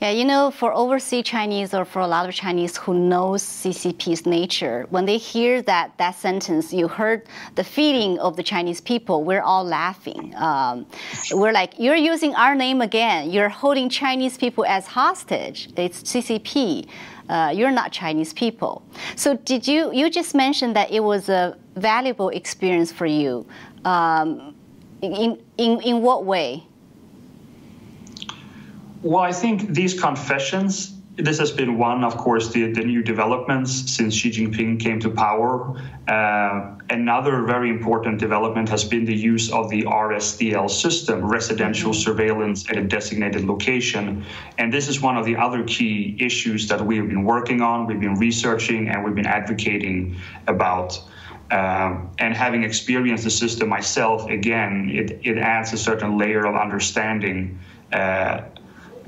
[0.00, 4.26] Yeah, you know, for overseas Chinese or for a lot of Chinese who knows CCP's
[4.26, 9.24] nature, when they hear that that sentence, you heard the feeling of the Chinese people.
[9.24, 10.34] We're all laughing.
[10.36, 10.86] Um,
[11.32, 13.30] we're like, you're using our name again.
[13.30, 15.70] You're holding Chinese people as hostage.
[15.76, 16.88] It's CCP.
[17.28, 18.82] Uh, you're not Chinese people.
[19.16, 19.92] So did you?
[19.92, 23.46] You just mentioned that it was a valuable experience for you.
[23.84, 24.54] Um,
[25.00, 26.64] in in in what way?
[29.02, 33.92] Well, I think these confessions, this has been one, of course, the, the new developments
[33.92, 35.80] since Xi Jinping came to power.
[36.08, 42.00] Uh, another very important development has been the use of the RSDL system, residential mm-hmm.
[42.00, 44.24] surveillance at a designated location.
[44.58, 47.86] And this is one of the other key issues that we have been working on,
[47.86, 50.16] we've been researching, and we've been advocating
[50.48, 51.00] about.
[51.52, 56.56] Um, and having experienced the system myself, again, it, it adds a certain layer of
[56.56, 57.60] understanding
[57.92, 58.40] uh,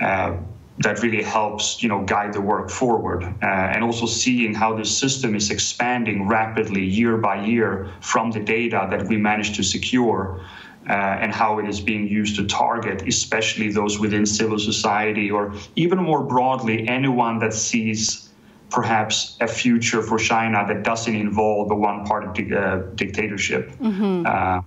[0.01, 0.37] uh,
[0.79, 4.85] that really helps you know guide the work forward uh, and also seeing how the
[4.85, 10.41] system is expanding rapidly year by year from the data that we managed to secure
[10.89, 15.55] uh, and how it is being used to target especially those within civil society or
[15.77, 18.29] even more broadly anyone that sees
[18.71, 24.25] perhaps a future for China that doesn't involve a one party uh, dictatorship mm-hmm.
[24.27, 24.61] Uh,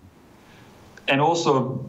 [1.07, 1.83] and also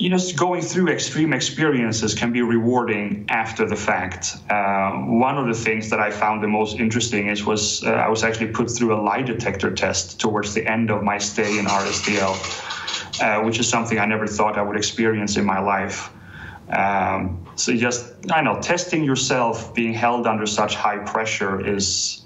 [0.00, 4.34] you know, going through extreme experiences can be rewarding after the fact.
[4.48, 8.08] Uh, one of the things that I found the most interesting is was uh, I
[8.08, 11.66] was actually put through a lie detector test towards the end of my stay in
[11.66, 16.10] RSDL, uh, which is something I never thought I would experience in my life.
[16.70, 22.22] Um, so just I know testing yourself, being held under such high pressure is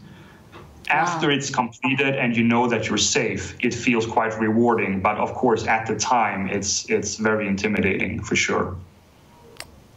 [0.88, 1.34] after wow.
[1.34, 5.00] it's completed and you know that you're safe, it feels quite rewarding.
[5.00, 8.76] But of course, at the time, it's it's very intimidating for sure.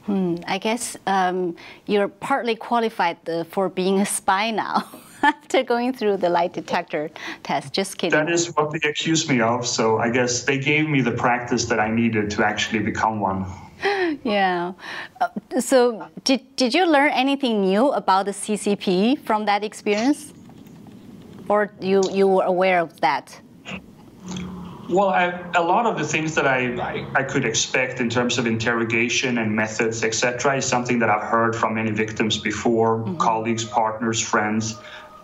[0.05, 4.85] Hmm, I guess um, you're partly qualified uh, for being a spy now.
[5.23, 7.09] after going through the lie detector
[7.43, 7.73] test.
[7.73, 8.17] Just kidding.
[8.17, 9.65] That is what they accused me of.
[9.65, 13.45] So I guess they gave me the practice that I needed to actually become one.
[14.23, 14.73] Yeah.
[15.21, 15.29] Uh,
[15.59, 20.33] so did, did you learn anything new about the CCP from that experience?
[21.49, 23.39] Or you you were aware of that?
[24.89, 25.25] Well, I,
[25.55, 29.37] a lot of the things that I, I, I, could expect in terms of interrogation
[29.37, 33.17] and methods, etc., is something that I've heard from many victims before, mm-hmm.
[33.17, 34.75] colleagues, partners, friends.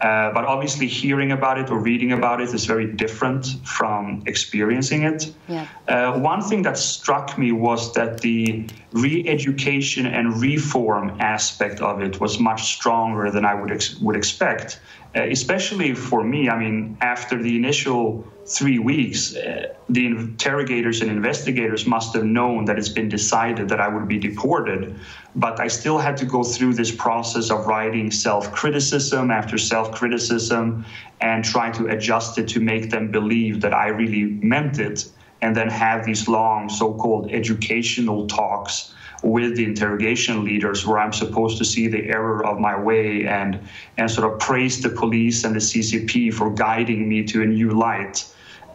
[0.01, 5.03] Uh, but obviously, hearing about it or reading about it is very different from experiencing
[5.03, 5.33] it.
[5.47, 5.65] Yeah.
[5.87, 12.01] Uh, one thing that struck me was that the re education and reform aspect of
[12.01, 14.81] it was much stronger than I would, ex- would expect.
[15.15, 21.11] Uh, especially for me, I mean, after the initial three weeks, uh, the interrogators and
[21.11, 24.95] investigators must have known that it's been decided that I would be deported.
[25.35, 29.91] But I still had to go through this process of writing self criticism after self
[29.91, 30.83] criticism
[31.21, 35.07] and try to adjust it to make them believe that I really meant it,
[35.43, 41.13] and then have these long so called educational talks with the interrogation leaders where I'm
[41.13, 43.59] supposed to see the error of my way and
[43.97, 47.71] and sort of praise the police and the CCP for guiding me to a new
[47.71, 48.25] light.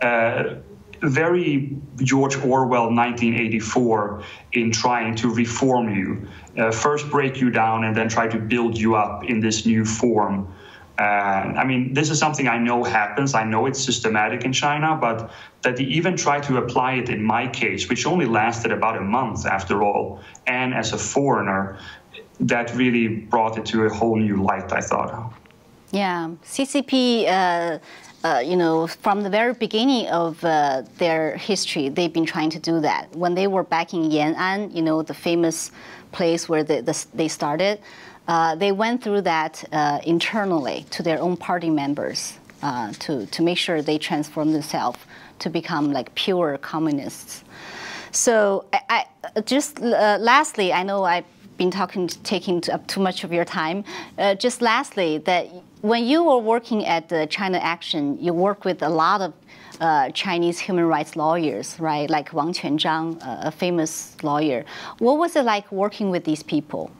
[0.00, 0.54] Uh,
[1.00, 6.26] very George Orwell 1984 in trying to reform you.
[6.56, 9.84] Uh, first break you down and then try to build you up in this new
[9.84, 10.52] form.
[11.04, 13.34] I mean, this is something I know happens.
[13.34, 15.30] I know it's systematic in China, but
[15.62, 19.00] that they even try to apply it in my case, which only lasted about a
[19.00, 21.78] month after all, and as a foreigner,
[22.40, 25.32] that really brought it to a whole new light, I thought.
[25.90, 27.26] Yeah, CCP.
[27.26, 27.78] Uh,
[28.24, 32.58] uh, you know, from the very beginning of uh, their history, they've been trying to
[32.58, 33.14] do that.
[33.14, 35.70] When they were back in Yan'an, you know, the famous
[36.10, 37.78] place where the, they started,
[38.28, 43.42] uh, they went through that uh, internally to their own party members uh, to, to
[43.42, 44.98] make sure they transform themselves
[45.38, 47.42] to become like pure communists.
[48.10, 51.24] So I, I just uh, lastly, I know I've
[51.56, 53.82] been talking, taking up too much of your time.
[54.18, 55.46] Uh, just lastly, that
[55.80, 59.32] when you were working at the China Action, you work with a lot of
[59.80, 62.10] uh, Chinese human rights lawyers, right?
[62.10, 64.64] Like Wang Quanzhang, a famous lawyer.
[64.98, 66.90] What was it like working with these people?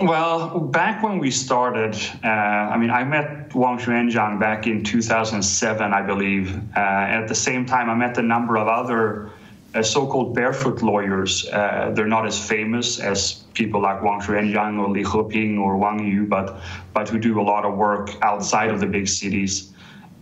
[0.00, 1.94] Well, back when we started,
[2.24, 6.56] uh, I mean, I met Wang Quanzhang back in 2007, I believe.
[6.74, 9.30] Uh, at the same time, I met a number of other
[9.74, 11.46] uh, so-called barefoot lawyers.
[11.50, 16.06] Uh, they're not as famous as people like Wang Quanzhang or Li Heping or Wang
[16.06, 16.58] Yu, but
[16.94, 19.70] but who do a lot of work outside of the big cities.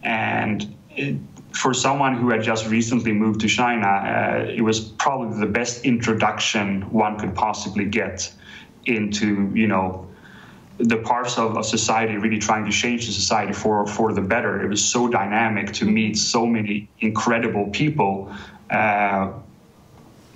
[0.03, 1.17] And it,
[1.53, 5.85] for someone who had just recently moved to China, uh, it was probably the best
[5.85, 8.33] introduction one could possibly get
[8.89, 10.09] into, you know,
[10.79, 14.63] the parts of, of society really trying to change the society for, for the better.
[14.65, 18.33] It was so dynamic to meet so many incredible people.
[18.71, 19.33] Uh,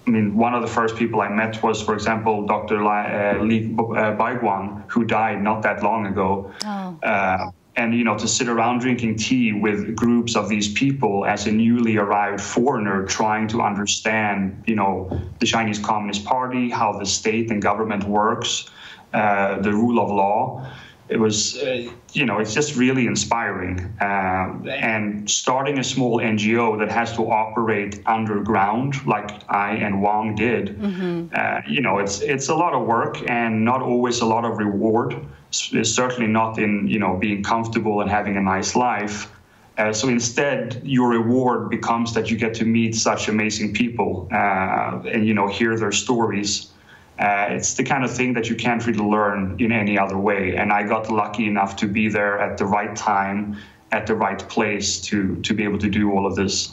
[0.05, 2.85] I mean, one of the first people I met was, for example, Dr.
[2.85, 6.53] Uh, Li uh, Baiguang, who died not that long ago.
[6.65, 6.99] Oh.
[7.03, 11.47] Uh, and you know, to sit around drinking tea with groups of these people as
[11.47, 17.07] a newly arrived foreigner, trying to understand, you know, the Chinese Communist Party, how the
[17.07, 18.69] state and government works,
[19.15, 20.71] uh, the rule of law.
[21.09, 23.81] It was, uh, you know, it's just really inspiring.
[24.01, 30.35] Uh, and starting a small NGO that has to operate underground, like I and Wang
[30.35, 31.27] did, mm-hmm.
[31.35, 34.59] Uh, you know, it's it's a lot of work and not always a lot of
[34.59, 35.15] reward.
[35.53, 39.31] Certainly not in, you know, being comfortable and having a nice life.
[39.79, 45.01] Uh, so instead, your reward becomes that you get to meet such amazing people uh,
[45.07, 46.73] and you know hear their stories
[47.19, 50.57] uh, it's the kind of thing that you can't really learn in any other way.
[50.57, 53.59] And I got lucky enough to be there at the right time,
[53.93, 56.73] at the right place to, to be able to do all of this.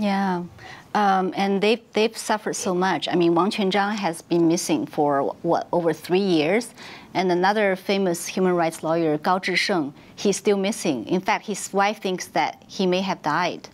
[0.00, 0.44] Yeah.
[0.98, 3.06] Um, and they've, they've suffered so much.
[3.08, 6.74] I mean, Wang Quanzhang has been missing for what over three years,
[7.14, 11.06] and another famous human rights lawyer, Gao Zhisheng, he's still missing.
[11.06, 13.68] In fact, his wife thinks that he may have died.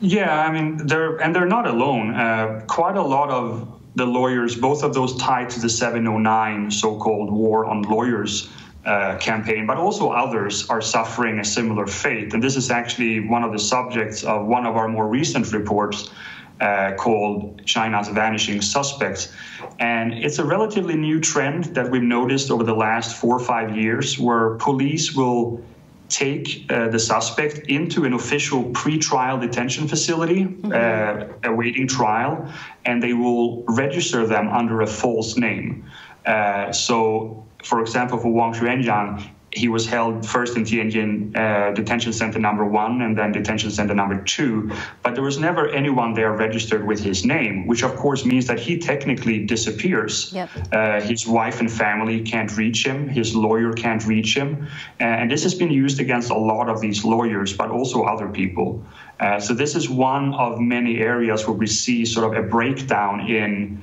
[0.00, 2.14] Yeah, I mean, they're and they're not alone.
[2.14, 7.32] Uh, quite a lot of the lawyers, both of those tied to the 709 so-called
[7.32, 8.50] war on lawyers
[8.86, 12.32] uh, campaign, but also others are suffering a similar fate.
[12.32, 16.10] And this is actually one of the subjects of one of our more recent reports.
[16.58, 19.30] Uh, called China's Vanishing Suspects.
[19.78, 23.76] And it's a relatively new trend that we've noticed over the last four or five
[23.76, 25.62] years where police will
[26.08, 30.72] take uh, the suspect into an official pre-trial detention facility mm-hmm.
[30.72, 32.50] uh, awaiting trial
[32.84, 35.84] and they will register them under a false name
[36.24, 42.12] uh, so for example for Wang Quanzhang he was held first in Tianjin uh, detention
[42.12, 44.70] center number one and then detention center number two.
[45.02, 48.60] But there was never anyone there registered with his name, which of course means that
[48.60, 50.30] he technically disappears.
[50.32, 50.50] Yep.
[50.72, 54.68] Uh, his wife and family can't reach him, his lawyer can't reach him.
[55.00, 58.28] Uh, and this has been used against a lot of these lawyers, but also other
[58.28, 58.84] people.
[59.18, 63.20] Uh, so this is one of many areas where we see sort of a breakdown
[63.20, 63.82] in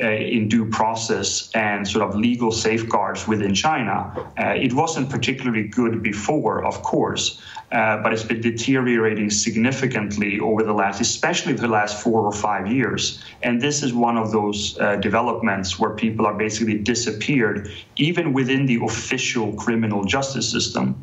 [0.00, 4.12] uh, in due process and sort of legal safeguards within China.
[4.38, 7.40] Uh, it wasn't particularly good before, of course,
[7.72, 12.66] uh, but it's been deteriorating significantly over the last, especially the last four or five
[12.66, 13.22] years.
[13.42, 18.66] And this is one of those uh, developments where people are basically disappeared, even within
[18.66, 20.94] the official criminal justice system.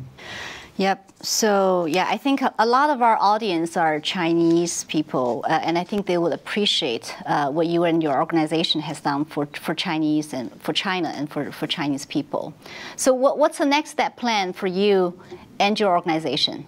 [0.78, 1.12] Yep.
[1.22, 5.84] So yeah, I think a lot of our audience are Chinese people, uh, and I
[5.84, 10.34] think they would appreciate uh, what you and your organization has done for, for Chinese
[10.34, 12.52] and for China and for, for Chinese people.
[12.96, 15.18] So what, what's the next step plan for you
[15.58, 16.66] and your organization?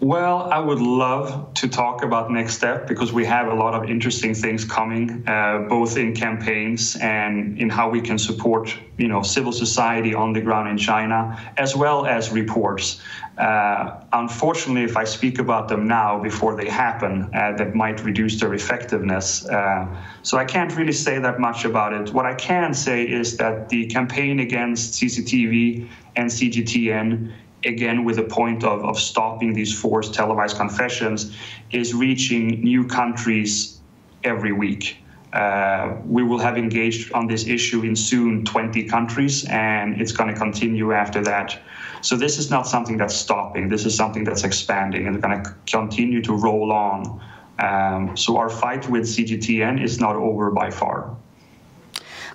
[0.00, 3.90] Well, I would love to talk about next step because we have a lot of
[3.90, 9.22] interesting things coming, uh, both in campaigns and in how we can support, you know,
[9.22, 13.00] civil society on the ground in China, as well as reports.
[13.38, 18.38] Uh, unfortunately, if I speak about them now before they happen, uh, that might reduce
[18.38, 19.48] their effectiveness.
[19.48, 19.88] Uh,
[20.22, 22.14] so I can't really say that much about it.
[22.14, 27.32] What I can say is that the campaign against CCTV and CGTN
[27.64, 31.36] again with the point of, of stopping these forced televised confessions
[31.70, 33.80] is reaching new countries
[34.24, 34.98] every week.
[35.32, 40.32] Uh, we will have engaged on this issue in soon 20 countries and it's going
[40.32, 41.60] to continue after that.
[42.00, 43.68] So this is not something that's stopping.
[43.68, 47.20] This is something that's expanding and going to continue to roll on.
[47.58, 51.16] Um, so our fight with cgtn is not over by far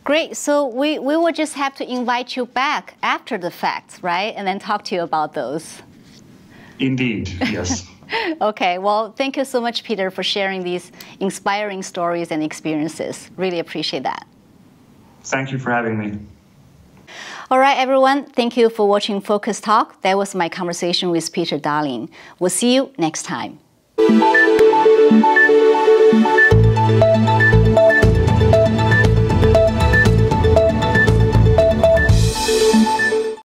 [0.03, 0.35] Great.
[0.35, 4.33] So we, we will just have to invite you back after the fact, right?
[4.35, 5.81] And then talk to you about those.
[6.79, 7.87] Indeed, yes.
[8.41, 8.77] okay.
[8.79, 13.29] Well, thank you so much, Peter, for sharing these inspiring stories and experiences.
[13.37, 14.27] Really appreciate that.
[15.23, 16.19] Thank you for having me.
[17.49, 18.25] All right, everyone.
[18.25, 20.01] Thank you for watching Focus Talk.
[20.01, 22.09] That was my conversation with Peter Dahlin.
[22.39, 23.59] We'll see you next time.